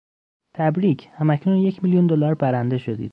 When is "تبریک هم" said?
0.53-1.29